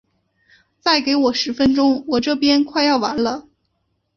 [0.79, 3.47] 再给我十分钟，我这边快要完了。